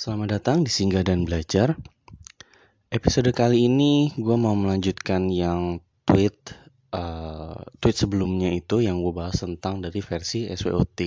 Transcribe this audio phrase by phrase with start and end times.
[0.00, 1.76] Selamat datang di Singgah dan Belajar.
[2.88, 6.56] Episode kali ini gue mau melanjutkan yang tweet
[6.96, 11.04] uh, tweet sebelumnya itu yang gue bahas tentang dari versi SWOT.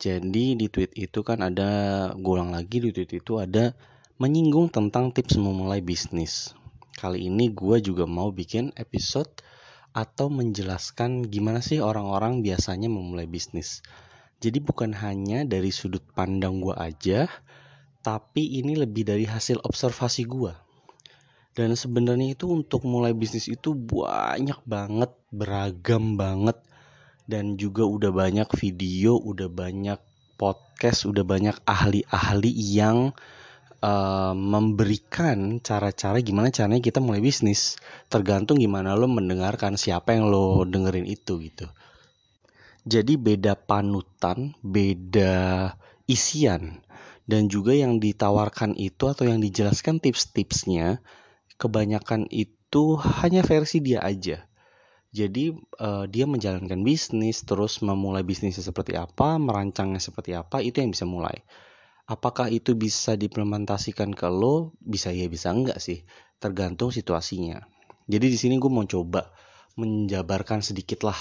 [0.00, 1.68] Jadi di tweet itu kan ada,
[2.16, 3.76] gue ulang lagi di tweet itu ada
[4.16, 6.56] menyinggung tentang tips memulai bisnis.
[6.96, 9.44] Kali ini gue juga mau bikin episode
[9.92, 13.84] atau menjelaskan gimana sih orang-orang biasanya memulai bisnis.
[14.40, 17.28] Jadi bukan hanya dari sudut pandang gue aja,
[18.04, 20.52] tapi ini lebih dari hasil observasi gue.
[21.56, 26.60] Dan sebenarnya itu untuk mulai bisnis itu banyak banget, beragam banget.
[27.24, 29.96] Dan juga udah banyak video, udah banyak
[30.36, 33.16] podcast, udah banyak ahli-ahli yang
[33.80, 37.80] uh, memberikan cara-cara gimana caranya kita mulai bisnis.
[38.12, 41.70] Tergantung gimana lo mendengarkan, siapa yang lo dengerin itu gitu.
[42.84, 45.72] Jadi beda panutan, beda
[46.04, 46.84] isian.
[47.24, 51.00] Dan juga yang ditawarkan itu atau yang dijelaskan tips-tipsnya
[51.56, 54.44] kebanyakan itu hanya versi dia aja.
[55.14, 60.90] Jadi uh, dia menjalankan bisnis, terus memulai bisnisnya seperti apa, merancangnya seperti apa, itu yang
[60.90, 61.46] bisa mulai.
[62.04, 64.74] Apakah itu bisa diimplementasikan ke lo?
[64.82, 66.02] Bisa ya, bisa enggak sih.
[66.42, 67.62] Tergantung situasinya.
[68.10, 69.32] Jadi di sini gue mau coba
[69.80, 71.16] menjabarkan sedikit lah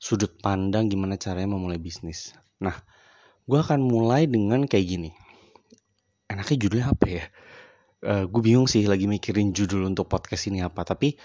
[0.00, 2.34] sudut pandang gimana caranya memulai bisnis.
[2.58, 2.74] Nah,
[3.46, 5.10] gue akan mulai dengan kayak gini.
[6.38, 7.24] Enaknya judulnya apa ya?
[8.04, 11.18] uh, eh, gue bingung sih lagi mikirin judul untuk podcast ini apa tapi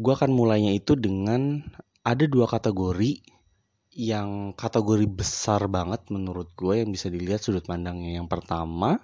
[0.00, 1.62] gue akan mulainya itu dengan
[2.02, 3.20] ada dua kategori
[3.90, 9.02] yang kategori besar banget menurut gue yang bisa dilihat sudut pandangnya yang pertama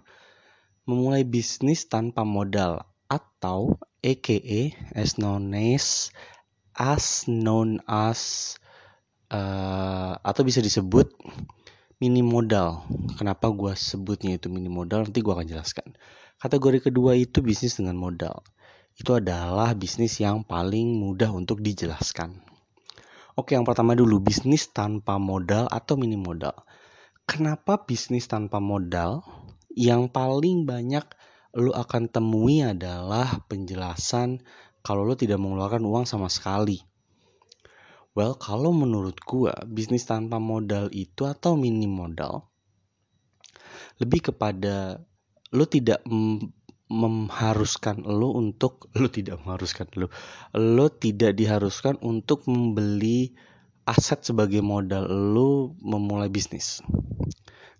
[0.86, 4.62] memulai bisnis tanpa modal atau aka
[4.94, 6.14] as known as
[6.78, 8.54] as known as
[9.34, 11.10] uh, atau bisa disebut
[11.98, 12.84] mini modal
[13.16, 15.96] kenapa gue sebutnya itu mini modal nanti gue akan jelaskan
[16.36, 18.44] Kategori kedua itu bisnis dengan modal.
[18.92, 22.36] Itu adalah bisnis yang paling mudah untuk dijelaskan.
[23.40, 26.52] Oke, yang pertama dulu bisnis tanpa modal atau mini modal.
[27.24, 29.24] Kenapa bisnis tanpa modal?
[29.72, 31.08] Yang paling banyak
[31.56, 34.44] lo akan temui adalah penjelasan
[34.84, 36.84] kalau lo tidak mengeluarkan uang sama sekali.
[38.16, 42.48] Well, kalau menurut gua, bisnis tanpa modal itu atau mini modal
[44.00, 45.00] lebih kepada
[45.52, 46.04] lu tidak
[46.86, 50.06] mengharuskan lu untuk lu tidak mengharuskan lu
[50.54, 53.34] lu tidak diharuskan untuk membeli
[53.86, 56.82] aset sebagai modal lu memulai bisnis.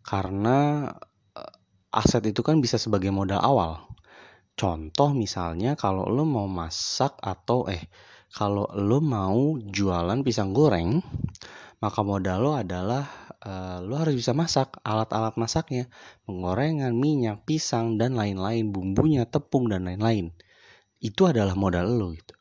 [0.07, 0.91] Karena
[1.35, 1.53] eh,
[1.91, 3.91] aset itu kan bisa sebagai modal awal.
[4.57, 7.91] Contoh misalnya kalau lu mau masak atau eh
[8.37, 11.01] kalau lu mau jualan pisang goreng
[11.81, 13.05] maka modal lo adalah
[13.45, 15.89] uh, lo harus bisa masak alat-alat masaknya.
[16.25, 18.73] Penggorengan minyak pisang dan lain-lain.
[18.73, 20.33] Bumbunya tepung dan lain-lain.
[21.01, 22.33] Itu adalah modal lo gitu.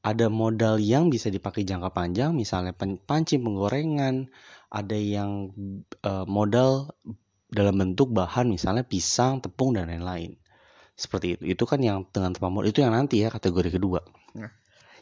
[0.00, 2.72] Ada modal yang bisa dipakai jangka panjang misalnya
[3.04, 4.32] pancing penggorengan.
[4.72, 5.52] Ada yang
[6.04, 6.96] uh, modal
[7.52, 10.40] dalam bentuk bahan misalnya pisang tepung dan lain-lain.
[10.96, 11.42] Seperti itu.
[11.52, 14.00] Itu kan yang dengan tanpa modal itu yang nanti ya kategori kedua.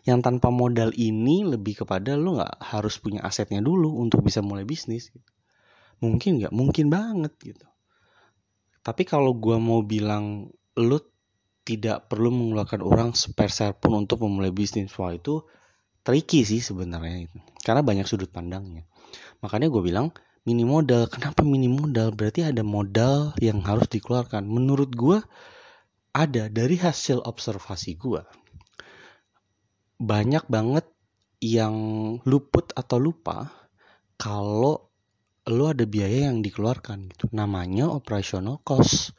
[0.06, 4.62] Yang tanpa modal ini lebih kepada lo nggak harus punya asetnya dulu untuk bisa mulai
[4.62, 5.30] bisnis gitu.
[5.98, 6.52] Mungkin nggak?
[6.54, 7.66] Mungkin banget gitu.
[8.82, 10.48] Tapi kalau gue mau bilang
[10.78, 10.98] lu
[11.66, 15.44] tidak perlu mengeluarkan orang sepeser pun untuk memulai bisnis, wah itu
[16.00, 17.38] tricky sih sebenarnya itu.
[17.60, 18.88] Karena banyak sudut pandangnya.
[19.44, 20.14] Makanya gue bilang
[20.48, 21.12] mini modal.
[21.12, 22.16] Kenapa mini modal?
[22.16, 24.48] Berarti ada modal yang harus dikeluarkan.
[24.48, 25.20] Menurut gue
[26.16, 28.24] ada dari hasil observasi gue.
[29.98, 30.86] Banyak banget
[31.42, 31.74] yang
[32.22, 33.50] luput atau lupa
[34.14, 34.90] kalau
[35.48, 37.26] lo ada biaya yang dikeluarkan gitu.
[37.34, 39.14] Namanya operational cost.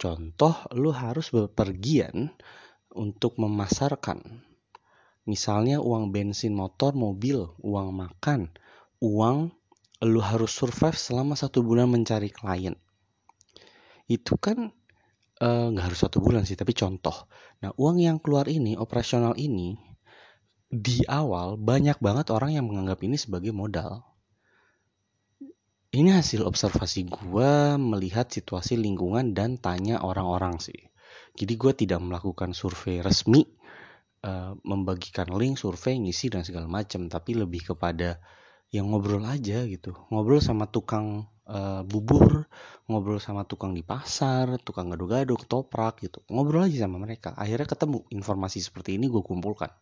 [0.00, 2.32] Contoh, lo harus berpergian
[2.96, 4.42] untuk memasarkan.
[5.28, 8.48] Misalnya uang bensin motor, mobil, uang makan,
[9.04, 9.52] uang
[10.00, 12.72] lo harus survive selama satu bulan mencari klien.
[14.08, 14.72] Itu kan
[15.38, 17.28] eh, nggak uh, harus satu bulan sih, tapi contoh.
[17.60, 19.76] Nah, uang yang keluar ini, operasional ini,
[20.70, 24.06] di awal banyak banget orang yang menganggap ini sebagai modal
[25.90, 30.86] ini hasil observasi gue melihat situasi lingkungan dan tanya orang-orang sih.
[31.34, 33.42] Jadi gue tidak melakukan survei resmi,
[34.22, 38.22] uh, membagikan link, survei, ngisi dan segala macam, tapi lebih kepada
[38.70, 39.98] yang ngobrol aja gitu.
[40.14, 42.46] Ngobrol sama tukang uh, bubur,
[42.86, 46.22] ngobrol sama tukang di pasar, tukang gado-gado, ketoprak gitu.
[46.30, 47.34] Ngobrol aja sama mereka.
[47.34, 49.74] Akhirnya ketemu informasi seperti ini gue kumpulkan.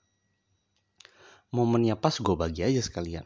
[1.55, 3.25] Momennya pas gue bagi aja sekalian.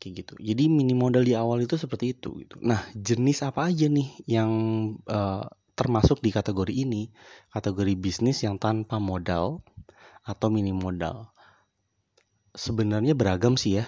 [0.00, 0.34] Kayak gitu.
[0.40, 2.56] Jadi mini modal di awal itu seperti itu gitu.
[2.60, 4.50] Nah jenis apa aja nih yang
[5.08, 5.44] uh,
[5.76, 7.12] termasuk di kategori ini?
[7.52, 9.60] Kategori bisnis yang tanpa modal
[10.24, 11.32] atau mini modal?
[12.56, 13.86] Sebenarnya beragam sih ya.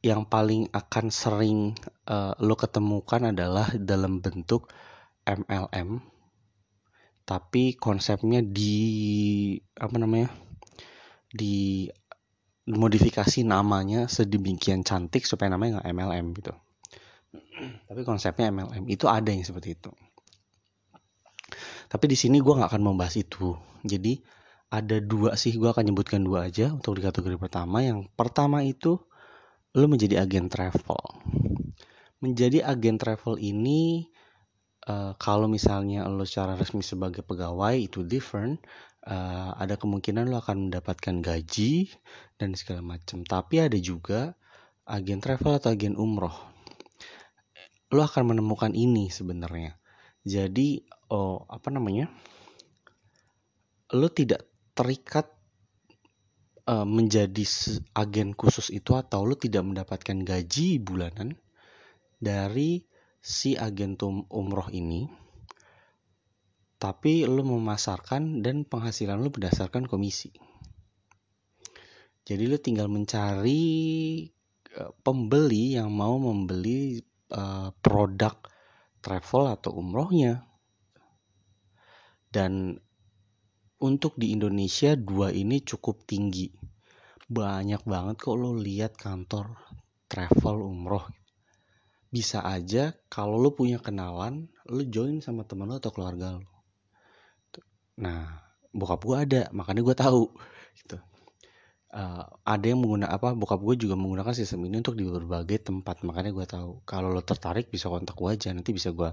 [0.00, 1.76] Yang paling akan sering
[2.08, 4.72] uh, lo ketemukan adalah dalam bentuk
[5.28, 6.00] MLM
[7.30, 8.74] tapi konsepnya di
[9.78, 10.34] apa namanya?
[11.30, 11.86] Di
[12.70, 16.52] modifikasi namanya sedemikian cantik supaya namanya nggak MLM gitu.
[17.86, 19.90] Tapi konsepnya MLM itu ada yang seperti itu.
[21.90, 23.58] Tapi di sini gue nggak akan membahas itu.
[23.82, 24.22] Jadi
[24.70, 27.82] ada dua sih gue akan nyebutkan dua aja untuk di kategori pertama.
[27.82, 28.98] Yang pertama itu
[29.74, 31.02] lo menjadi agen travel.
[32.22, 34.06] Menjadi agen travel ini
[34.86, 38.62] uh, kalau misalnya lo secara resmi sebagai pegawai itu different
[39.10, 41.90] uh, ada kemungkinan lo akan mendapatkan gaji
[42.38, 43.26] dan segala macam.
[43.26, 44.38] Tapi ada juga
[44.86, 46.34] agen travel atau agen umroh.
[47.90, 49.74] Lo akan menemukan ini sebenarnya.
[50.22, 52.06] Jadi, oh apa namanya?
[53.90, 54.46] Lo tidak
[54.78, 55.26] terikat
[56.70, 57.42] uh, menjadi
[57.98, 61.34] agen khusus itu atau lo tidak mendapatkan gaji bulanan
[62.22, 62.86] dari
[63.18, 63.98] si agen
[64.30, 65.10] umroh ini
[66.80, 70.32] tapi lu memasarkan dan penghasilan lu berdasarkan komisi.
[72.24, 74.24] Jadi lu tinggal mencari
[74.80, 76.96] uh, pembeli yang mau membeli
[77.36, 78.32] uh, produk
[79.04, 80.40] travel atau umrohnya.
[82.32, 82.80] Dan
[83.84, 86.48] untuk di Indonesia dua ini cukup tinggi.
[87.28, 89.52] Banyak banget kok lo lihat kantor
[90.08, 91.04] travel umroh.
[92.08, 96.59] Bisa aja kalau lo punya kenalan, lo join sama teman lo atau keluarga lo
[98.00, 98.40] Nah,
[98.72, 100.22] bokap gue ada, makanya gue tahu
[100.80, 100.96] gitu.
[101.90, 106.06] Uh, ada yang menggunakan apa bokap gue juga menggunakan sistem ini untuk di berbagai tempat
[106.06, 106.70] makanya gue tahu.
[106.86, 109.10] Kalau lo tertarik bisa kontak gue aja nanti bisa gue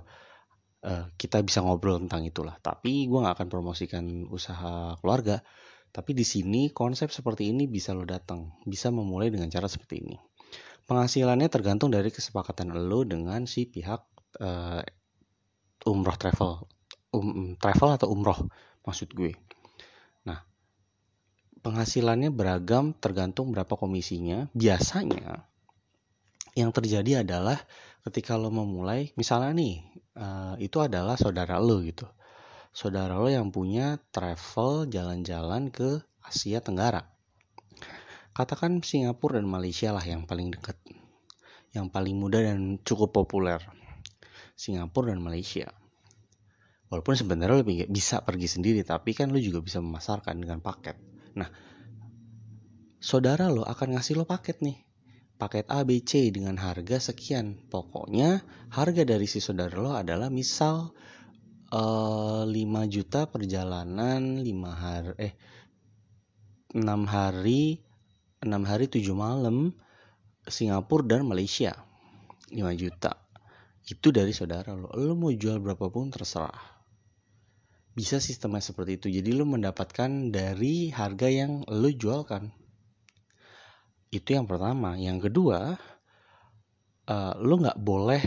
[0.86, 2.56] uh, kita bisa ngobrol tentang itulah.
[2.62, 5.42] Tapi gue nggak akan promosikan usaha keluarga
[5.90, 10.18] tapi di sini konsep seperti ini bisa lo datang bisa memulai dengan cara seperti ini.
[10.86, 14.02] Penghasilannya tergantung dari kesepakatan lo dengan si pihak
[14.40, 14.86] uh,
[15.90, 16.64] umroh travel
[17.18, 18.48] um, travel atau umroh
[18.88, 19.36] maksud gue.
[20.24, 20.40] Nah,
[21.60, 24.48] penghasilannya beragam tergantung berapa komisinya.
[24.56, 25.44] Biasanya
[26.58, 27.62] yang terjadi adalah
[28.02, 29.86] ketika lo memulai, misalnya nih,
[30.18, 32.10] uh, itu adalah saudara lo gitu.
[32.74, 37.06] Saudara lo yang punya travel jalan-jalan ke Asia Tenggara.
[38.34, 40.78] Katakan Singapura dan Malaysia lah yang paling dekat.
[41.74, 43.62] Yang paling mudah dan cukup populer.
[44.58, 45.70] Singapura dan Malaysia.
[46.88, 50.96] Walaupun sebenarnya lebih bisa pergi sendiri, tapi kan lo juga bisa memasarkan dengan paket.
[51.36, 51.52] Nah,
[53.04, 54.80] saudara lo akan ngasih lo paket nih.
[55.38, 57.70] Paket A, B, C dengan harga sekian.
[57.70, 58.42] Pokoknya
[58.72, 60.96] harga dari si saudara lo adalah misal
[61.72, 65.34] uh, eh, 5 juta perjalanan 5 hari eh
[66.76, 67.84] 6 hari
[68.44, 69.76] 6 hari 7 malam
[70.48, 71.76] Singapura dan Malaysia
[72.52, 73.12] 5 juta
[73.88, 76.77] itu dari saudara lo lo mau jual berapapun terserah
[77.98, 79.08] bisa sistemnya seperti itu.
[79.10, 82.54] Jadi lu mendapatkan dari harga yang lu jualkan
[84.14, 84.94] itu yang pertama.
[85.02, 85.74] Yang kedua
[87.10, 88.22] uh, lu nggak boleh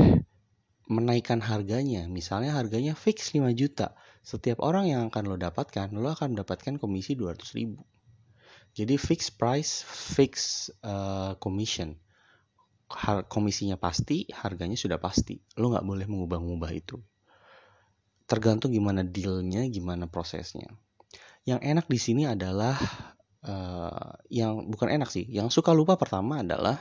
[0.90, 2.10] menaikkan harganya.
[2.10, 3.94] Misalnya harganya fix 5 juta
[4.26, 7.86] setiap orang yang akan lo dapatkan lo akan mendapatkan komisi 200 ribu.
[8.74, 11.94] Jadi fix price fix uh, commission.
[13.30, 15.38] Komisinya pasti harganya sudah pasti.
[15.62, 16.98] Lo nggak boleh mengubah-ubah itu
[18.30, 20.70] tergantung gimana dealnya, gimana prosesnya.
[21.42, 22.78] Yang enak di sini adalah
[23.42, 26.78] uh, yang bukan enak sih, yang suka lupa pertama adalah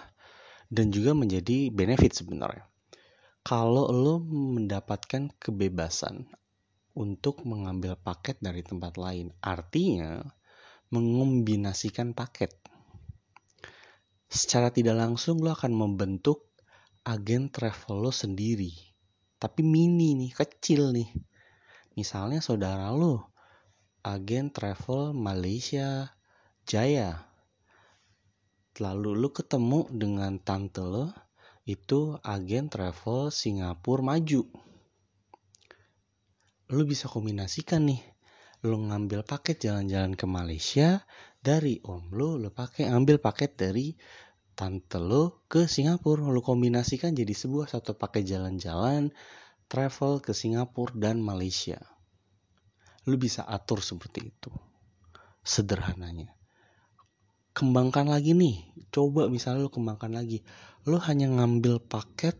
[0.69, 2.69] dan juga menjadi benefit sebenarnya.
[3.41, 6.29] Kalau lo mendapatkan kebebasan
[6.93, 10.21] untuk mengambil paket dari tempat lain, artinya
[10.93, 12.53] mengombinasikan paket.
[14.29, 16.53] Secara tidak langsung lo akan membentuk
[17.01, 18.69] agen travel lo sendiri.
[19.41, 21.09] Tapi mini nih, kecil nih
[21.99, 23.27] Misalnya saudara lo,
[24.07, 26.15] agen travel Malaysia
[26.63, 27.27] Jaya.
[28.79, 31.11] Lalu lu ketemu dengan tante lo,
[31.67, 34.47] itu agen travel Singapura Maju.
[36.71, 37.99] Lu bisa kombinasikan nih.
[38.63, 41.03] Lu ngambil paket jalan-jalan ke Malaysia,
[41.43, 43.91] dari om lu, lu pakai ambil paket dari
[44.55, 46.31] tante lo ke Singapura.
[46.31, 49.11] Lu kombinasikan jadi sebuah satu paket jalan-jalan
[49.69, 51.77] travel ke Singapura dan Malaysia.
[53.05, 54.51] Lu bisa atur seperti itu.
[55.45, 56.35] Sederhananya.
[57.59, 60.45] kembangkan lagi nih coba misalnya lu kembangkan lagi
[60.87, 62.39] lu hanya ngambil paket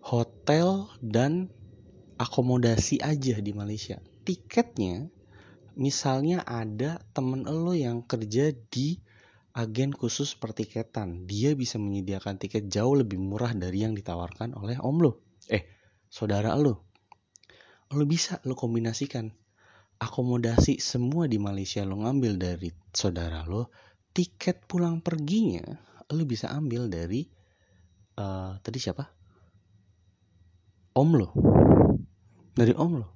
[0.00, 1.52] hotel dan
[2.16, 5.12] akomodasi aja di Malaysia tiketnya
[5.76, 8.96] misalnya ada temen lo yang kerja di
[9.52, 15.04] agen khusus pertiketan dia bisa menyediakan tiket jauh lebih murah dari yang ditawarkan oleh om
[15.04, 15.20] lo
[15.52, 15.77] eh
[16.08, 16.88] saudara lo
[17.92, 19.32] lo bisa lo kombinasikan.
[19.98, 23.72] Akomodasi semua di Malaysia lo ngambil dari saudara lo
[24.14, 25.64] tiket pulang perginya
[26.14, 27.26] lu bisa ambil dari
[28.16, 29.04] uh, tadi siapa?
[30.94, 31.28] Om lo
[32.54, 33.08] dari om lo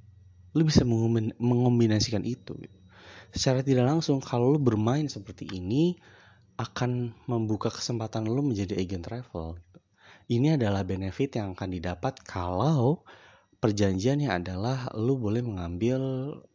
[0.52, 2.58] lu bisa mengombinasikan itu.
[3.32, 5.96] Secara tidak langsung kalau lu bermain seperti ini
[6.60, 9.56] akan membuka kesempatan lu menjadi agent travel
[10.28, 13.02] ini adalah benefit yang akan didapat kalau
[13.62, 16.00] perjanjiannya adalah lu boleh mengambil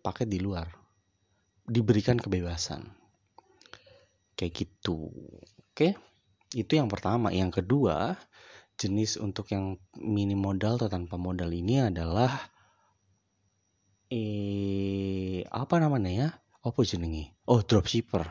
[0.03, 0.67] paket di luar.
[1.67, 2.83] Diberikan kebebasan.
[4.35, 5.11] Kayak gitu.
[5.71, 5.95] Oke?
[6.51, 7.31] Itu yang pertama.
[7.31, 8.15] Yang kedua
[8.77, 12.29] jenis untuk yang mini modal atau tanpa modal ini adalah
[14.07, 16.29] eh apa namanya ya?
[16.63, 18.23] Apa jenengi oh dropshipper.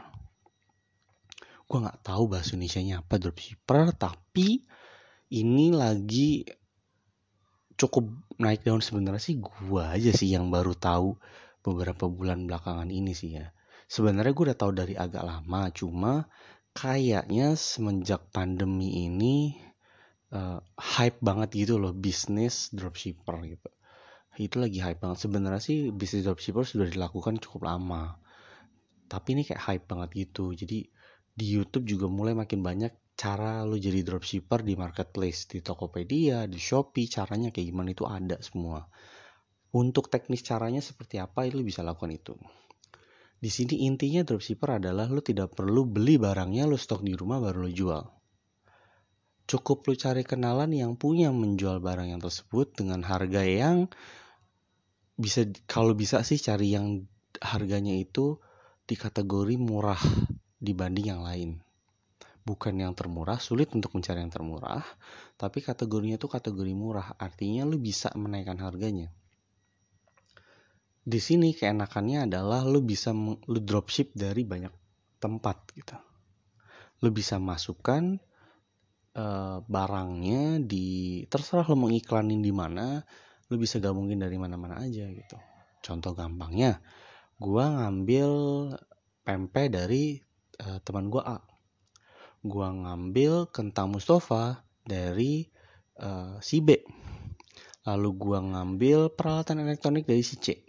[1.66, 4.62] Gue nggak tahu bahasa Indonesia nya apa dropshipper tapi
[5.32, 6.46] ini lagi
[7.76, 8.08] cukup
[8.40, 11.16] naik daun sebenarnya sih gue aja sih yang baru tahu
[11.60, 13.50] beberapa bulan belakangan ini sih ya.
[13.86, 16.26] Sebenarnya gue udah tahu dari agak lama cuma
[16.74, 19.56] kayaknya semenjak pandemi ini
[20.34, 23.70] uh, hype banget gitu loh bisnis dropshipper gitu.
[24.36, 25.26] Itu lagi hype banget.
[25.26, 28.18] Sebenarnya sih bisnis dropshipper sudah dilakukan cukup lama
[29.06, 30.50] tapi ini kayak hype banget gitu.
[30.54, 30.86] Jadi
[31.36, 36.60] di YouTube juga mulai makin banyak cara lo jadi dropshipper di marketplace di Tokopedia di
[36.60, 38.84] Shopee caranya kayak gimana itu ada semua
[39.72, 42.36] untuk teknis caranya seperti apa lo bisa lakukan itu
[43.36, 47.68] di sini intinya dropshipper adalah lo tidak perlu beli barangnya lo stok di rumah baru
[47.68, 48.04] lo jual.
[49.46, 53.92] Cukup lo cari kenalan yang punya menjual barang yang tersebut dengan harga yang
[55.20, 57.04] bisa kalau bisa sih cari yang
[57.44, 58.40] harganya itu
[58.88, 60.00] di kategori murah
[60.56, 61.60] dibanding yang lain.
[62.46, 64.86] Bukan yang termurah, sulit untuk mencari yang termurah,
[65.34, 69.10] tapi kategorinya itu kategori murah, artinya lo bisa menaikkan harganya
[71.06, 73.14] di sini keenakannya adalah lu bisa
[73.46, 74.74] lu dropship dari banyak
[75.22, 75.94] tempat gitu.
[77.06, 78.18] Lu bisa masukkan
[79.14, 83.06] uh, barangnya di terserah lu mau iklanin di mana,
[83.46, 85.38] lu bisa gabungin dari mana-mana aja gitu.
[85.78, 86.82] Contoh gampangnya,
[87.38, 88.30] gua ngambil
[89.22, 90.18] pempek dari
[90.58, 91.38] uh, teman gua A.
[92.46, 95.50] Gua ngambil kentang Mustafa dari
[95.98, 96.78] uh, si B.
[97.82, 100.66] Lalu gua ngambil peralatan elektronik dari si C.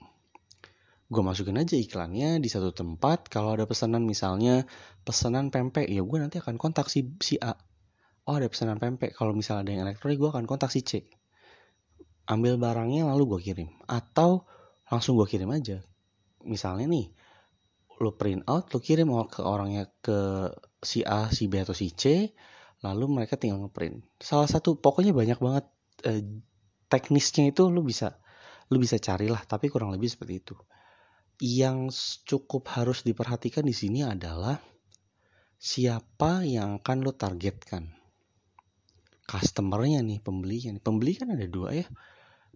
[1.07, 3.31] Gue masukin aja iklannya di satu tempat.
[3.31, 4.67] Kalau ada pesanan misalnya
[5.07, 7.55] pesanan pempek ya gue nanti akan kontak si si A.
[8.27, 9.15] Oh ada pesanan pempek.
[9.15, 11.07] Kalau misalnya ada yang elektronik gue akan kontak si C.
[12.27, 13.71] Ambil barangnya lalu gue kirim.
[13.87, 14.43] Atau
[14.91, 15.79] langsung gue kirim aja.
[16.43, 17.07] Misalnya nih
[17.97, 20.51] lo print out lo kirim ke orangnya ke
[20.81, 22.33] si A si B atau si C
[22.85, 25.65] lalu mereka tinggal ngeprint salah satu pokoknya banyak banget
[26.05, 26.21] eh,
[26.87, 28.21] teknisnya itu lo bisa
[28.69, 30.55] lo bisa carilah tapi kurang lebih seperti itu
[31.37, 31.93] yang
[32.25, 34.57] cukup harus diperhatikan di sini adalah
[35.57, 37.93] siapa yang akan lo targetkan.
[39.27, 40.83] Customernya nih, pembelinya nih.
[40.83, 41.87] Pembeli kan ada dua ya.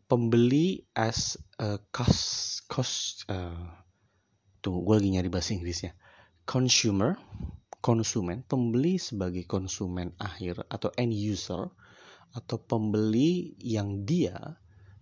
[0.08, 3.70] Pembeli as a cost, cost uh,
[4.62, 5.98] tuh gue lagi nyari bahasa Inggrisnya.
[6.46, 7.18] Consumer,
[7.82, 11.66] konsumen, pembeli sebagai konsumen akhir atau end user
[12.32, 14.38] atau pembeli yang dia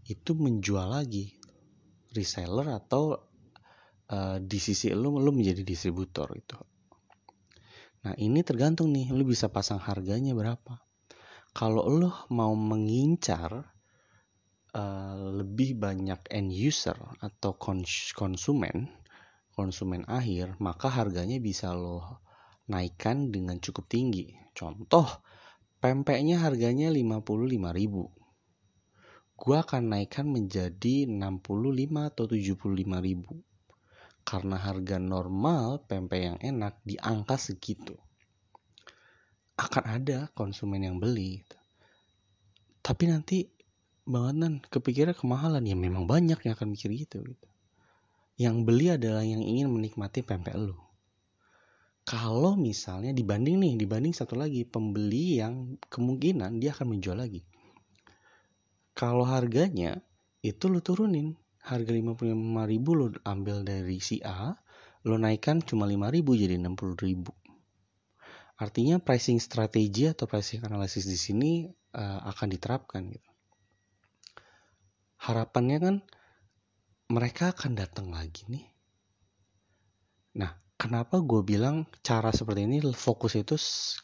[0.09, 1.29] itu menjual lagi
[2.15, 3.13] reseller atau
[4.09, 6.57] uh, di sisi lu lu menjadi distributor itu.
[8.07, 10.81] Nah ini tergantung nih lu bisa pasang harganya berapa.
[11.53, 13.51] Kalau lu mau mengincar
[14.73, 18.89] uh, lebih banyak end user atau kons konsumen
[19.59, 22.23] konsumen akhir maka harganya bisa lo
[22.71, 24.31] naikkan dengan cukup tinggi.
[24.55, 25.19] Contoh
[25.83, 28.19] pempeknya harganya 55.000
[29.39, 33.43] gua akan naikkan menjadi 65 atau 75 ribu.
[34.23, 37.99] Karena harga normal pempek yang enak di angka segitu.
[39.59, 41.43] Akan ada konsumen yang beli.
[42.79, 43.43] Tapi nanti
[44.07, 45.63] bangetan kepikiran kemahalan.
[45.67, 47.48] Ya memang banyak yang akan mikir gitu gitu
[48.39, 50.79] yang beli adalah yang ingin menikmati pempek lu.
[52.07, 57.43] Kalau misalnya dibanding nih dibanding satu lagi pembeli yang kemungkinan dia akan menjual lagi.
[58.95, 59.99] Kalau harganya
[60.39, 61.35] itu lu turunin.
[61.59, 62.23] Harga 55
[62.71, 64.55] ribu lo ambil dari si A
[65.03, 67.35] lo naikkan cuma 5 ribu jadi 60 ribu.
[68.55, 71.51] Artinya pricing strategi atau pricing analysis di sini
[71.95, 73.29] uh, akan diterapkan gitu.
[75.19, 75.95] Harapannya kan
[77.09, 78.65] mereka akan datang lagi nih.
[80.37, 83.57] Nah, kenapa gue bilang cara seperti ini fokus itu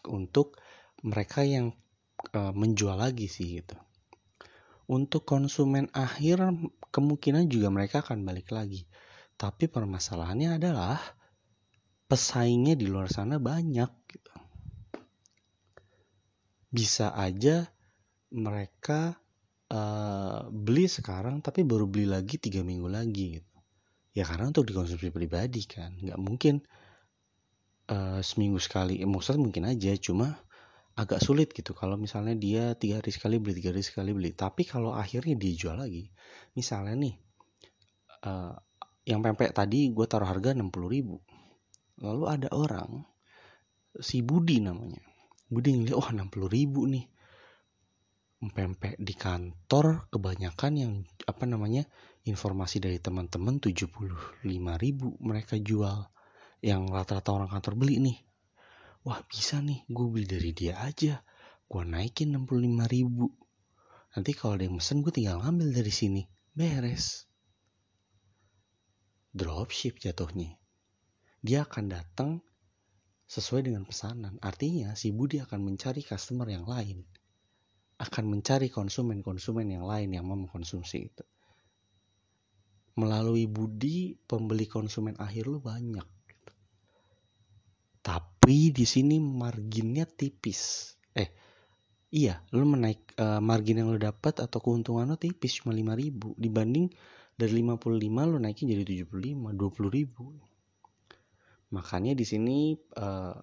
[0.10, 0.58] untuk
[1.06, 1.70] mereka yang
[2.34, 3.78] uh, menjual lagi sih gitu.
[4.90, 6.42] Untuk konsumen akhir
[6.90, 8.90] kemungkinan juga mereka akan balik lagi.
[9.38, 10.98] Tapi permasalahannya adalah
[12.10, 14.34] pesaingnya di luar sana banyak gitu.
[16.74, 17.66] Bisa aja
[18.34, 19.18] mereka
[19.72, 23.56] uh, beli sekarang tapi baru beli lagi tiga minggu lagi gitu.
[24.16, 26.64] Ya karena untuk dikonsumsi pribadi kan, nggak mungkin
[27.92, 29.04] uh, seminggu sekali.
[29.04, 30.40] Eh, maksudnya mungkin aja, cuma
[30.96, 31.76] agak sulit gitu.
[31.76, 34.32] Kalau misalnya dia tiga hari sekali beli tiga hari sekali beli.
[34.32, 36.08] Tapi kalau akhirnya dia jual lagi
[36.56, 37.16] misalnya nih
[38.26, 38.56] uh,
[39.06, 41.20] yang pempek tadi gue taruh harga 60 ribu.
[42.02, 43.06] Lalu ada orang
[44.00, 45.04] si Budi namanya.
[45.52, 47.06] Budi ngeliat oh 60 ribu nih
[48.44, 51.88] pempek di kantor kebanyakan yang apa namanya
[52.28, 54.44] informasi dari teman-teman 75
[54.82, 56.12] ribu mereka jual.
[56.60, 58.18] Yang rata-rata orang kantor beli nih.
[59.06, 61.22] Wah bisa nih gue beli dari dia aja.
[61.70, 63.30] Gue naikin 65 ribu.
[64.18, 66.22] Nanti kalau ada yang mesen gue tinggal ngambil dari sini.
[66.56, 67.30] Beres.
[69.36, 70.58] Dropship jatuhnya.
[71.46, 72.32] Dia akan datang
[73.30, 74.42] sesuai dengan pesanan.
[74.42, 77.06] Artinya si Budi akan mencari customer yang lain
[77.96, 81.26] akan mencari konsumen-konsumen yang lain yang mau mengkonsumsi itu
[82.96, 86.08] melalui Budi pembeli konsumen akhir lu banyak
[88.06, 90.94] tapi di sini marginnya tipis.
[91.18, 91.34] Eh,
[92.14, 96.86] iya, lu menaik uh, margin yang lu dapat atau keuntungan lu tipis cuma 5000 dibanding
[97.34, 100.38] dari 55 lu naikin jadi 75, 20 ribu.
[101.74, 103.34] Makanya di sini uh,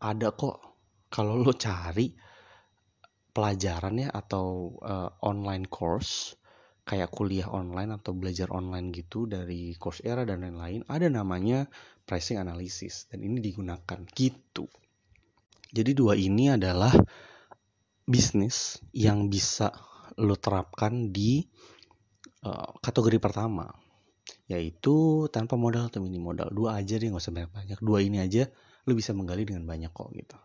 [0.00, 0.56] ada kok
[1.12, 2.16] kalau lu cari
[3.36, 6.40] pelajarannya atau uh, online course
[6.88, 11.68] kayak kuliah online atau belajar online gitu dari Coursera dan lain-lain ada namanya
[12.08, 14.64] pricing analysis dan ini digunakan gitu.
[15.68, 16.94] Jadi dua ini adalah
[18.08, 19.68] bisnis yang bisa
[20.16, 21.44] lo terapkan di
[22.46, 23.68] uh, kategori pertama
[24.48, 26.48] yaitu tanpa modal atau mini modal.
[26.54, 28.48] Dua aja deh nggak usah banyak banyak dua ini aja
[28.86, 30.38] lo bisa menggali dengan banyak kok gitu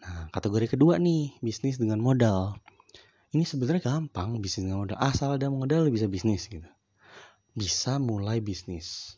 [0.00, 2.56] nah kategori kedua nih bisnis dengan modal.
[3.30, 4.98] Ini sebenarnya gampang bisnis dengan modal.
[4.98, 6.66] Asal ada modal bisa bisnis gitu.
[7.54, 9.14] Bisa mulai bisnis.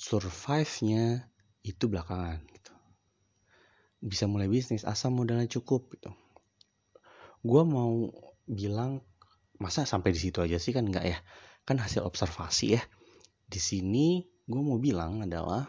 [0.00, 1.28] Survive-nya
[1.60, 2.72] itu belakangan gitu.
[4.00, 6.08] Bisa mulai bisnis asal modalnya cukup gitu.
[7.44, 8.08] Gue mau
[8.48, 9.04] bilang
[9.60, 11.18] masa sampai di situ aja sih kan enggak ya?
[11.68, 12.82] Kan hasil observasi ya.
[13.44, 15.68] Di sini gue mau bilang adalah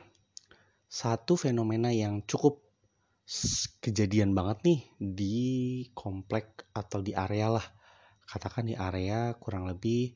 [0.87, 2.70] satu fenomena yang cukup
[3.79, 5.37] kejadian banget nih di
[5.95, 7.65] komplek atau di area lah.
[8.25, 10.15] Katakan di area kurang lebih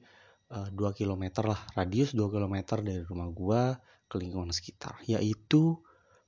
[0.52, 5.80] uh, 2 km lah radius 2 km dari rumah gua ke lingkungan sekitar yaitu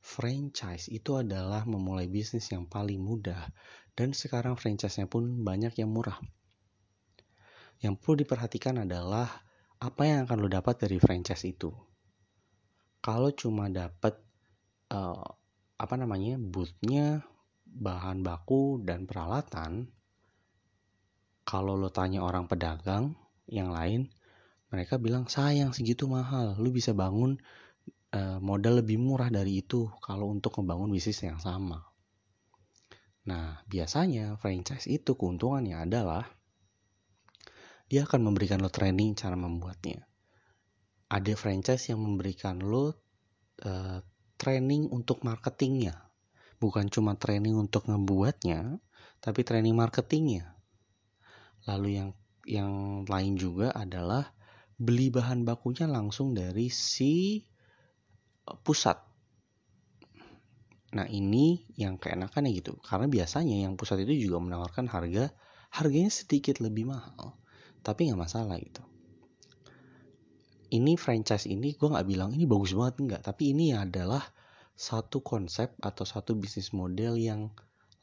[0.02, 0.88] franchise.
[0.88, 3.52] Itu adalah memulai bisnis yang paling mudah
[3.98, 6.18] dan sekarang franchise-nya pun banyak yang murah.
[7.82, 9.30] Yang perlu diperhatikan adalah
[9.78, 11.70] apa yang akan lo dapat dari franchise itu.
[12.98, 14.18] Kalau cuma dapat
[14.90, 15.37] uh,
[15.78, 17.22] apa namanya bootnya
[17.66, 19.94] bahan baku dan peralatan
[21.48, 23.16] kalau lo tanya orang pedagang
[23.48, 24.12] yang lain
[24.68, 26.60] mereka bilang sayang segitu mahal.
[26.60, 27.40] Lu bisa bangun
[28.12, 31.88] uh, modal lebih murah dari itu kalau untuk membangun bisnis yang sama.
[33.28, 36.28] Nah biasanya franchise itu keuntungannya adalah
[37.88, 40.04] dia akan memberikan lo training cara membuatnya.
[41.08, 42.92] Ada franchise yang memberikan lo
[43.64, 44.00] uh,
[44.38, 45.98] training untuk marketingnya.
[46.58, 48.82] Bukan cuma training untuk ngebuatnya,
[49.22, 50.58] tapi training marketingnya.
[51.68, 52.10] Lalu yang
[52.48, 52.72] yang
[53.04, 54.32] lain juga adalah
[54.80, 57.44] beli bahan bakunya langsung dari si
[58.48, 58.96] e, pusat.
[60.96, 65.36] Nah ini yang keenakan ya gitu, karena biasanya yang pusat itu juga menawarkan harga
[65.76, 67.36] harganya sedikit lebih mahal,
[67.84, 68.87] tapi nggak masalah gitu
[70.74, 74.24] ini franchise ini gue nggak bilang ini bagus banget enggak tapi ini adalah
[74.78, 77.50] satu konsep atau satu bisnis model yang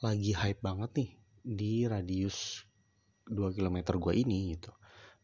[0.03, 1.11] lagi hype banget nih
[1.45, 2.67] di radius
[3.31, 4.75] 2 km gue ini gitu.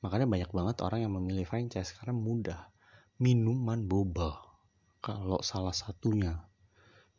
[0.00, 2.60] Makanya banyak banget orang yang memilih franchise karena mudah.
[3.20, 4.40] Minuman boba
[5.04, 6.40] kalau salah satunya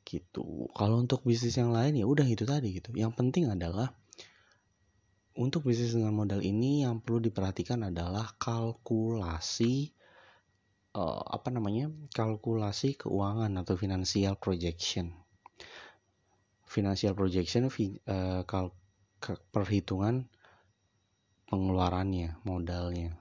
[0.01, 0.65] gitu.
[0.73, 2.89] Kalau untuk bisnis yang lain ya udah itu tadi gitu.
[2.97, 3.93] Yang penting adalah
[5.38, 9.93] untuk bisnis dengan modal ini yang perlu diperhatikan adalah kalkulasi
[10.95, 15.15] uh, apa namanya kalkulasi keuangan atau financial projection.
[16.71, 18.47] financial projection uh,
[19.51, 20.23] perhitungan
[21.51, 23.19] pengeluarannya modalnya.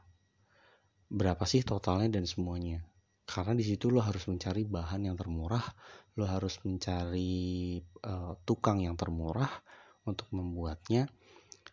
[1.11, 2.87] Berapa sih totalnya dan semuanya?
[3.27, 5.67] Karena di situ lo harus mencari bahan yang termurah
[6.19, 9.51] lo harus mencari uh, tukang yang termurah
[10.07, 11.11] untuk membuatnya.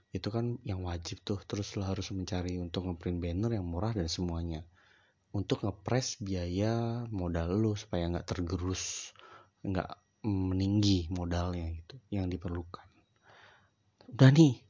[0.09, 1.41] Itu kan yang wajib tuh.
[1.45, 4.65] Terus lo harus mencari untuk ngeprint banner yang murah dan semuanya
[5.35, 9.11] untuk ngepres biaya modal lo supaya nggak tergerus
[9.65, 12.87] nggak meninggi modalnya itu yang diperlukan
[14.07, 14.63] udah nih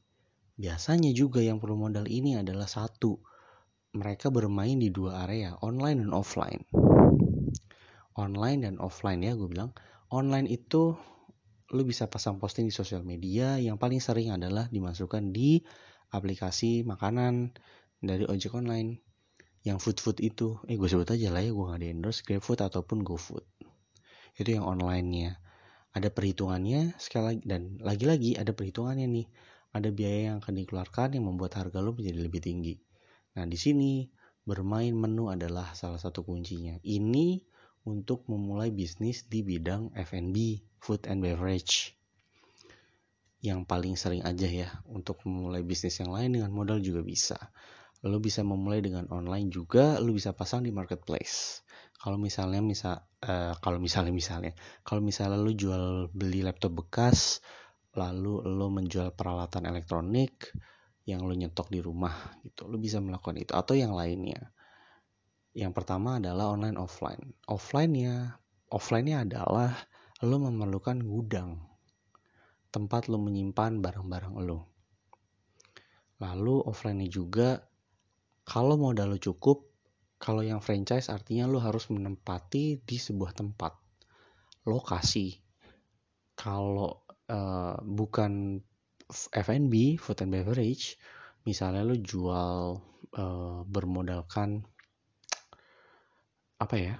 [0.58, 3.22] biasanya juga yang perlu modal ini adalah satu
[3.96, 6.62] mereka bermain di dua area, online dan offline.
[8.18, 9.72] Online dan offline ya, gue bilang.
[10.12, 10.96] Online itu
[11.68, 15.60] lu bisa pasang posting di sosial media yang paling sering adalah dimasukkan di
[16.08, 17.52] aplikasi makanan
[18.00, 19.04] dari ojek online
[19.66, 22.60] yang food food itu eh gue sebut aja lah ya gue nggak di endorse GrabFood
[22.62, 23.44] ataupun GoFood
[24.38, 25.40] itu yang onlinenya
[25.94, 29.26] ada perhitungannya sekali lagi dan lagi-lagi ada perhitungannya nih
[29.74, 32.78] ada biaya yang akan dikeluarkan yang membuat harga lo menjadi lebih tinggi
[33.38, 34.02] Nah, di sini
[34.42, 36.74] bermain menu adalah salah satu kuncinya.
[36.82, 37.38] Ini
[37.86, 41.94] untuk memulai bisnis di bidang F&B, food and beverage.
[43.38, 47.38] Yang paling sering aja ya, untuk memulai bisnis yang lain dengan modal juga bisa.
[48.06, 51.66] Lo bisa memulai dengan online juga, lo bisa pasang di marketplace.
[51.98, 52.94] Kalau misalnya misal
[53.26, 54.54] uh, kalau misalnya misalnya
[54.86, 57.42] kalau misalnya lo jual beli laptop bekas,
[57.98, 60.54] lalu lo menjual peralatan elektronik,
[61.10, 63.50] yang lo nyetok di rumah gitu lo bisa melakukan itu.
[63.50, 64.54] Atau yang lainnya.
[65.58, 67.34] Yang pertama adalah online offline.
[67.50, 68.38] Offline-nya
[68.70, 69.74] offline-nya adalah
[70.22, 71.66] lo memerlukan gudang.
[72.70, 74.78] Tempat lo menyimpan barang-barang lo
[76.18, 77.62] lalu offline-nya juga
[78.48, 79.68] kalau modal lo cukup
[80.16, 83.76] kalau yang franchise artinya lo harus menempati di sebuah tempat
[84.64, 85.36] lokasi
[86.38, 88.62] kalau uh, bukan
[89.32, 91.00] F&B, food and beverage,
[91.48, 92.78] misalnya lu jual
[93.16, 94.62] uh, bermodalkan
[96.60, 96.94] apa ya?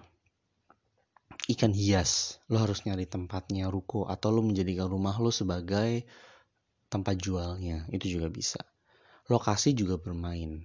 [1.48, 6.04] ikan hias, lo harus nyari tempatnya ruko atau lo menjadikan rumah lo sebagai
[6.92, 8.60] tempat jualnya, itu juga bisa.
[9.32, 10.64] Lokasi juga bermain.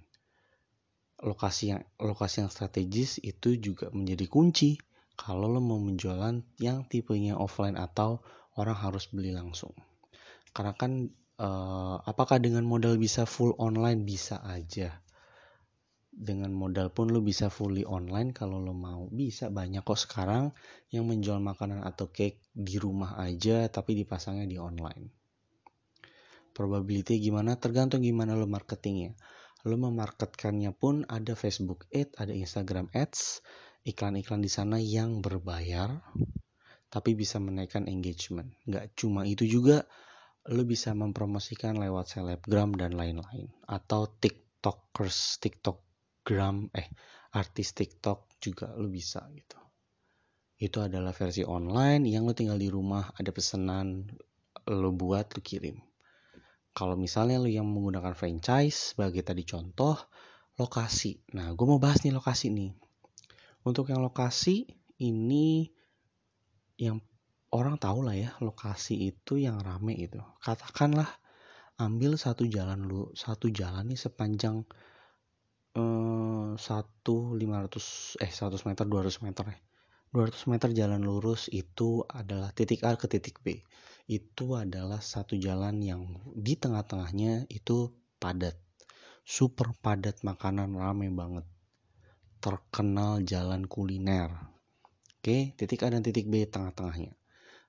[1.24, 4.76] Lokasi yang lokasi yang strategis itu juga menjadi kunci
[5.16, 8.20] kalau lo mau menjualan yang tipenya offline atau
[8.60, 9.72] orang harus beli langsung.
[10.52, 11.08] Karena kan
[11.40, 14.04] uh, apakah dengan modal bisa full online?
[14.04, 15.00] Bisa aja.
[16.14, 19.10] Dengan modal pun lo bisa fully online kalau lo mau.
[19.10, 20.54] Bisa banyak kok sekarang
[20.94, 25.10] yang menjual makanan atau cake di rumah aja tapi dipasangnya di online.
[26.54, 27.58] Probability gimana?
[27.58, 29.18] Tergantung gimana lo marketingnya
[29.64, 33.40] lo memarketkannya pun ada Facebook Ads ada Instagram Ads
[33.84, 36.04] iklan-iklan di sana yang berbayar
[36.92, 38.54] tapi bisa menaikkan engagement.
[38.70, 39.82] Nggak cuma itu juga
[40.52, 46.88] lu bisa mempromosikan lewat selebgram dan lain-lain atau tiktokers tiktokgram eh
[47.34, 49.58] artis tiktok juga lu bisa gitu.
[50.60, 54.06] Itu adalah versi online yang lu tinggal di rumah ada pesanan
[54.70, 55.76] lu buat lu kirim
[56.74, 59.94] kalau misalnya lu yang menggunakan franchise sebagai tadi contoh
[60.58, 61.22] lokasi.
[61.38, 62.74] Nah gue mau bahas nih lokasi nih.
[63.62, 64.66] Untuk yang lokasi
[64.98, 65.70] ini
[66.78, 66.98] yang
[67.54, 71.06] orang tahu lah ya lokasi itu yang rame itu katakanlah
[71.78, 74.66] ambil satu jalan lu satu jalan nih sepanjang
[75.78, 79.58] eh, satu lima ratus eh seratus meter dua ratus meter ya.
[80.14, 83.62] ratus meter jalan lurus itu adalah titik A ke titik B
[84.04, 86.02] itu adalah satu jalan yang
[86.36, 88.56] di tengah-tengahnya itu padat
[89.24, 91.46] super padat makanan rame banget
[92.44, 94.28] terkenal jalan kuliner
[95.20, 97.16] oke titik A dan titik B tengah-tengahnya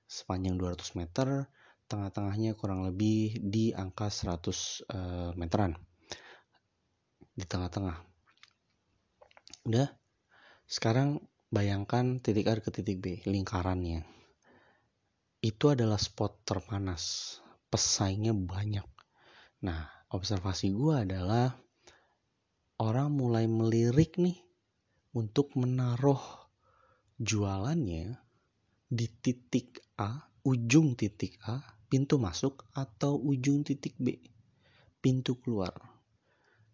[0.06, 1.50] sepanjang 200 meter,
[1.90, 5.74] tengah-tengahnya kurang lebih di angka 100 uh, eh, meteran.
[7.36, 7.98] Di tengah-tengah.
[9.66, 9.90] Udah.
[10.66, 14.15] Sekarang bayangkan titik A ke titik B, lingkarannya.
[15.46, 17.38] Itu adalah spot terpanas.
[17.70, 18.82] Pesaingnya banyak.
[19.62, 21.54] Nah, observasi gue adalah
[22.82, 24.42] orang mulai melirik nih
[25.14, 26.18] untuk menaruh
[27.22, 28.18] jualannya
[28.90, 34.18] di titik A, ujung titik A, pintu masuk atau ujung titik B,
[34.98, 35.78] pintu keluar.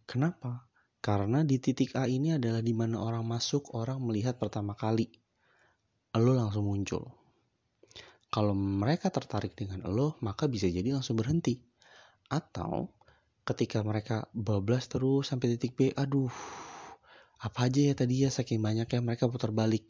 [0.09, 0.65] Kenapa?
[1.05, 5.13] Karena di titik A ini adalah di mana orang masuk, orang melihat pertama kali.
[6.17, 7.22] Lo langsung muncul.
[8.33, 11.61] Kalau mereka tertarik dengan lo, maka bisa jadi langsung berhenti.
[12.33, 12.97] Atau
[13.45, 16.33] ketika mereka bablas terus sampai titik B, aduh,
[17.45, 19.85] apa aja ya tadi ya saking banyaknya mereka putar balik.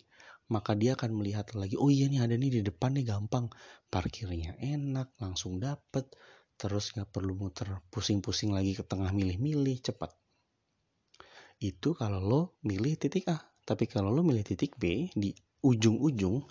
[0.51, 3.47] Maka dia akan melihat lagi oh iya nih ada nih di depan nih gampang.
[3.87, 6.11] Parkirnya enak langsung dapet.
[6.59, 10.11] Terus nggak perlu muter pusing-pusing lagi ke tengah milih-milih cepat.
[11.63, 13.39] Itu kalau lo milih titik A.
[13.63, 15.31] Tapi kalau lo milih titik B di
[15.63, 16.43] ujung-ujung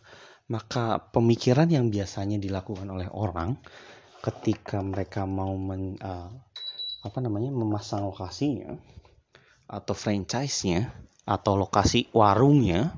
[0.52, 3.56] maka pemikiran yang biasanya dilakukan oleh orang
[4.20, 6.28] ketika mereka mau men, uh,
[7.02, 8.76] apa namanya memasang lokasinya
[9.72, 10.92] atau franchise-nya
[11.24, 12.92] atau lokasi warungnya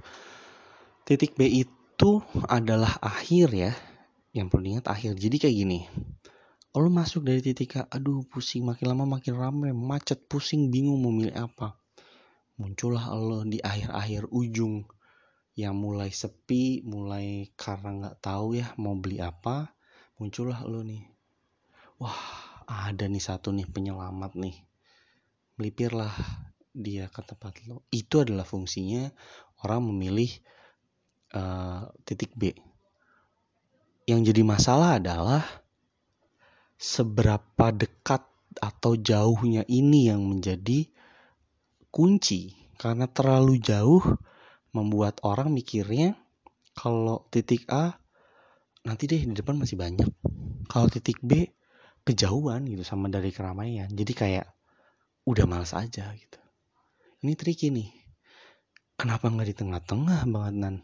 [1.05, 3.73] titik B itu adalah akhir ya.
[4.33, 5.13] Yang perlu diingat akhir.
[5.13, 5.79] Jadi kayak gini
[6.73, 11.13] lo masuk dari titik A aduh pusing makin lama makin rame macet pusing bingung mau
[11.13, 11.77] milih apa.
[12.57, 14.81] Muncullah lo di akhir-akhir ujung
[15.53, 19.73] yang mulai sepi mulai karena nggak tahu ya mau beli apa
[20.17, 21.05] muncullah lo nih
[22.01, 22.17] wah
[22.65, 24.55] ada nih satu nih penyelamat nih
[25.61, 26.13] melipirlah
[26.73, 29.13] dia ke tempat lo itu adalah fungsinya
[29.63, 30.29] orang memilih
[31.33, 32.53] uh, titik B.
[34.03, 35.43] Yang jadi masalah adalah
[36.75, 38.23] seberapa dekat
[38.59, 40.91] atau jauhnya ini yang menjadi
[41.89, 42.53] kunci.
[42.75, 44.03] Karena terlalu jauh
[44.73, 46.17] membuat orang mikirnya
[46.73, 47.93] kalau titik A
[48.83, 50.09] nanti deh di depan masih banyak.
[50.67, 51.45] Kalau titik B
[52.03, 53.87] kejauhan gitu sama dari keramaian.
[53.87, 54.47] Jadi kayak
[55.29, 56.39] udah males aja gitu.
[57.23, 57.89] Ini tricky nih.
[58.97, 60.75] Kenapa nggak di tengah-tengah banget nan?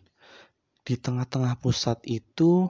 [0.89, 2.65] di tengah-tengah pusat itu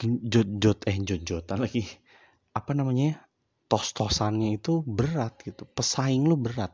[0.00, 1.84] jod-jod eh jod-jodan lagi
[2.56, 3.20] apa namanya
[3.68, 6.72] tos-tosannya itu berat gitu pesaing lu berat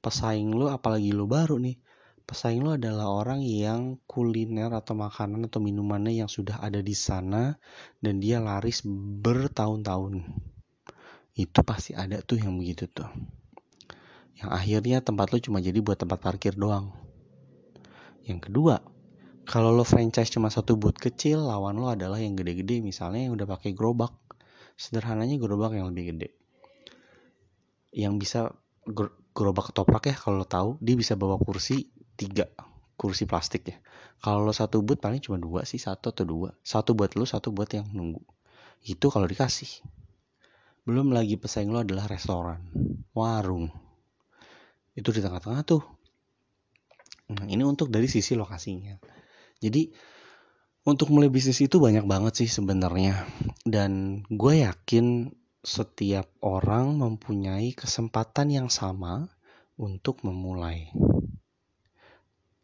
[0.00, 1.76] pesaing lu apalagi lu baru nih.
[2.24, 7.58] Pesaing lu adalah orang yang kuliner atau makanan atau minumannya yang sudah ada di sana
[7.98, 8.86] dan dia laris
[9.20, 10.24] bertahun-tahun.
[11.34, 13.10] Itu pasti ada tuh yang begitu tuh.
[14.38, 16.94] Yang akhirnya tempat lu cuma jadi buat tempat parkir doang.
[18.24, 18.78] Yang kedua,
[19.50, 23.50] kalau lo franchise cuma satu booth kecil, lawan lo adalah yang gede-gede, misalnya yang udah
[23.50, 24.14] pakai gerobak.
[24.78, 26.28] Sederhananya gerobak yang lebih gede.
[27.90, 28.40] Yang bisa
[29.32, 32.50] gerobak ketoprak ya kalau tahu, dia bisa bawa kursi tiga
[33.00, 33.76] kursi plastik ya.
[34.20, 36.52] Kalau lo satu booth paling cuma dua sih, satu atau dua.
[36.60, 38.20] Satu buat lo, satu buat yang nunggu.
[38.84, 39.80] Itu kalau dikasih.
[40.84, 42.60] Belum lagi pesaing lo adalah restoran,
[43.16, 43.72] warung.
[44.92, 45.80] Itu di tengah-tengah tuh
[47.30, 48.98] Nah, ini untuk dari sisi lokasinya.
[49.62, 49.86] Jadi
[50.82, 53.22] untuk mulai bisnis itu banyak banget sih sebenarnya.
[53.62, 59.28] Dan gue yakin setiap orang mempunyai kesempatan yang sama
[59.76, 60.92] untuk memulai.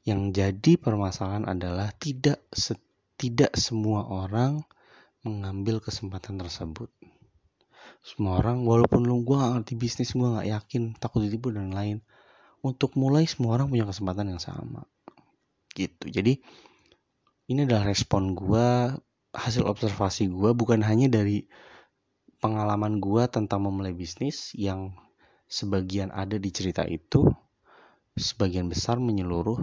[0.06, 2.40] Yang jadi permasalahan adalah tidak
[3.20, 4.62] tidak semua orang
[5.26, 6.88] mengambil kesempatan tersebut.
[8.06, 12.00] Semua orang walaupun lu gue gak ngerti bisnis gue gak yakin takut ditipu dan lain
[12.66, 14.87] untuk mulai semua orang punya kesempatan yang sama
[15.76, 16.40] gitu jadi
[17.46, 18.96] ini adalah respon gue
[19.37, 21.44] hasil observasi gue bukan hanya dari
[22.46, 24.94] pengalaman gue tentang memulai bisnis yang
[25.50, 27.26] sebagian ada di cerita itu
[28.14, 29.59] sebagian besar menyeluruh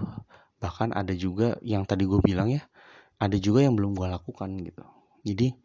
[0.59, 2.67] bahkan ada juga yang tadi gue bilang ya
[3.23, 4.83] ada juga yang belum gue lakukan gitu.
[5.23, 5.55] Jadi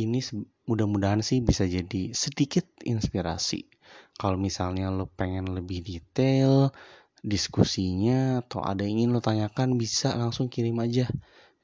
[0.00, 0.24] ini
[0.64, 3.68] mudah-mudahan sih bisa jadi sedikit inspirasi.
[4.16, 6.72] Kalau misalnya lo pengen lebih detail
[7.20, 11.04] diskusinya atau ada yang ingin lo tanyakan bisa langsung kirim aja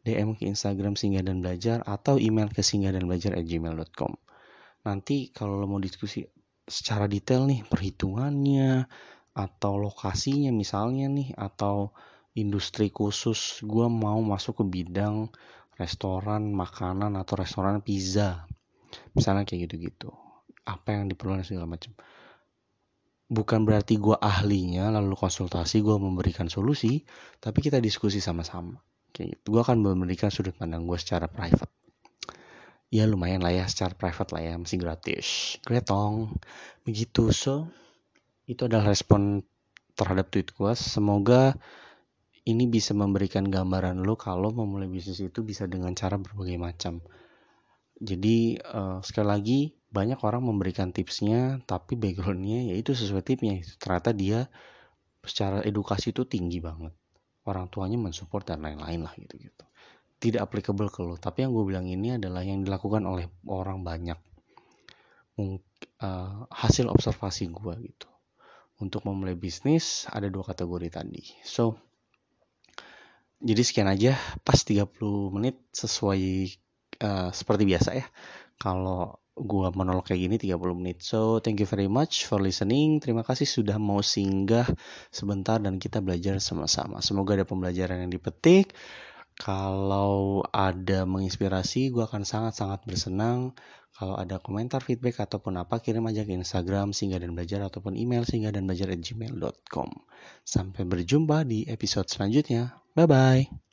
[0.04, 4.25] DM ke Instagram Singgah dan Belajar atau email ke singgah dan belajar gmail.com
[4.86, 6.22] nanti kalau lo mau diskusi
[6.66, 8.86] secara detail nih perhitungannya
[9.36, 11.92] atau lokasinya misalnya nih atau
[12.38, 15.28] industri khusus gue mau masuk ke bidang
[15.76, 18.48] restoran makanan atau restoran pizza.
[19.12, 20.08] Misalnya kayak gitu-gitu.
[20.64, 21.92] Apa yang diperlukan segala macam.
[23.26, 27.04] Bukan berarti gue ahlinya lalu konsultasi gue memberikan solusi
[27.42, 28.80] tapi kita diskusi sama-sama.
[29.12, 29.58] Kayak gitu.
[29.58, 31.75] Gue akan memberikan sudut pandang gue secara private
[32.90, 35.58] ya lumayan lah ya secara private lah ya masih gratis.
[35.66, 36.38] Gretong
[36.86, 37.66] begitu so
[38.46, 39.42] itu adalah respon
[39.98, 41.58] terhadap tweet gue semoga
[42.46, 47.02] ini bisa memberikan gambaran lo kalau memulai bisnis itu bisa dengan cara berbagai macam.
[47.96, 49.58] Jadi uh, sekali lagi
[49.90, 53.66] banyak orang memberikan tipsnya tapi backgroundnya yaitu sesuai tipsnya.
[53.82, 54.46] Ternyata dia
[55.26, 56.94] secara edukasi itu tinggi banget.
[57.50, 59.66] Orang tuanya mensupport dan lain-lain lah gitu gitu
[60.16, 64.18] tidak applicable ke lo tapi yang gue bilang ini adalah yang dilakukan oleh orang banyak
[65.40, 68.08] uh, hasil observasi gue gitu
[68.80, 71.76] untuk memulai bisnis ada dua kategori tadi so
[73.40, 74.88] jadi sekian aja pas 30
[75.36, 76.22] menit sesuai
[77.04, 78.06] uh, seperti biasa ya
[78.56, 81.04] kalau gua monolog kayak gini 30 menit.
[81.04, 83.04] So, thank you very much for listening.
[83.04, 84.64] Terima kasih sudah mau singgah
[85.12, 87.04] sebentar dan kita belajar sama-sama.
[87.04, 88.72] Semoga ada pembelajaran yang dipetik.
[89.36, 93.52] Kalau ada menginspirasi, gue akan sangat-sangat bersenang.
[93.96, 98.28] Kalau ada komentar, feedback, ataupun apa, kirim aja ke Instagram Singgah dan Belajar ataupun email
[98.28, 99.88] singgah dan belajar at gmail.com.
[100.44, 102.76] Sampai berjumpa di episode selanjutnya.
[102.92, 103.65] Bye-bye.